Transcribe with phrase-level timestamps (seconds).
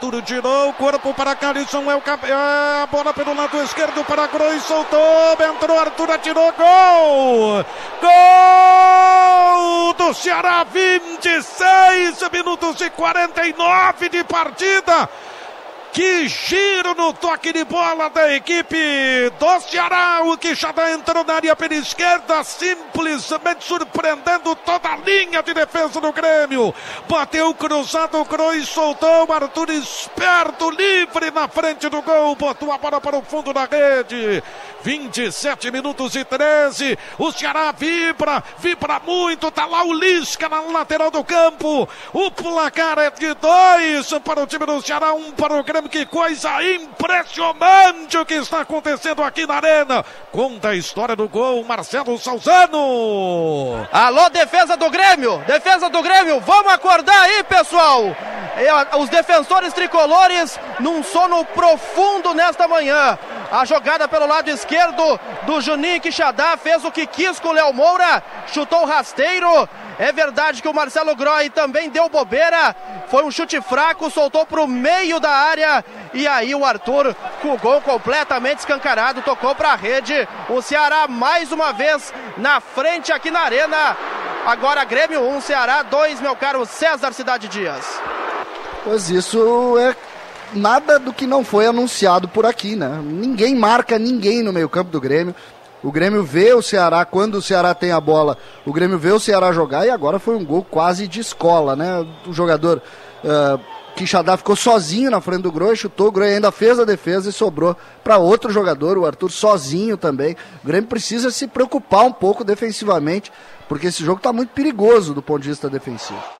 [0.00, 1.90] Arthur tirou o corpo para Calisson.
[1.90, 4.62] É, o é a bola pelo lado esquerdo para Cruz.
[4.62, 5.36] Soltou.
[5.38, 6.50] Entrou Arthur, atirou.
[6.52, 7.62] Gol!
[8.00, 10.64] Gol do Ceará.
[10.64, 15.06] 26 minutos e 49 de partida.
[15.92, 18.76] Que giro no toque de bola da equipe
[19.40, 20.22] do Ceará.
[20.24, 26.12] O Quixadá entrou na área pela esquerda, simplesmente surpreendendo toda a linha de defesa do
[26.12, 26.72] Grêmio.
[27.08, 29.32] Bateu cruzado, Cruz soltou.
[29.32, 32.36] Arthur esperto, livre na frente do gol.
[32.36, 34.42] Botou a bola para o fundo da rede.
[34.82, 36.98] 27 minutos e 13.
[37.18, 39.50] O Ceará vibra, vibra muito.
[39.50, 41.88] Tá lá o Lisca na lateral do campo.
[42.12, 45.90] O placar é de dois para o time do Ceará, um para o Grêmio.
[45.90, 50.04] Que coisa impressionante o que está acontecendo aqui na Arena.
[50.32, 53.86] Conta a história do gol, Marcelo Salzano.
[53.92, 58.16] Alô, defesa do Grêmio, defesa do Grêmio, vamos acordar aí, pessoal.
[58.98, 63.18] Os defensores tricolores num sono profundo nesta manhã.
[63.50, 67.72] A jogada pelo lado esquerdo do Juninho Quixadá fez o que quis com o Léo
[67.72, 69.68] Moura, chutou rasteiro.
[69.98, 72.74] É verdade que o Marcelo Groy também deu bobeira.
[73.08, 75.84] Foi um chute fraco, soltou para o meio da área.
[76.14, 80.28] E aí o Arthur, com o gol completamente escancarado, tocou para a rede.
[80.48, 83.96] O Ceará mais uma vez na frente aqui na Arena.
[84.46, 88.00] Agora Grêmio 1, Ceará 2, meu caro César Cidade Dias.
[88.84, 89.94] Pois isso é
[90.54, 93.00] nada do que não foi anunciado por aqui, né?
[93.02, 95.34] Ninguém marca ninguém no meio-campo do Grêmio.
[95.82, 99.20] O Grêmio vê o Ceará, quando o Ceará tem a bola, o Grêmio vê o
[99.20, 102.06] Ceará jogar e agora foi um gol quase de escola, né?
[102.26, 102.82] O jogador
[103.24, 103.60] uh,
[103.96, 107.32] Quixadá ficou sozinho na frente do Groi, chutou, o Groi ainda fez a defesa e
[107.32, 110.36] sobrou para outro jogador, o Arthur sozinho também.
[110.62, 113.32] O Grêmio precisa se preocupar um pouco defensivamente,
[113.68, 116.22] porque esse jogo está muito perigoso do ponto de vista defensivo.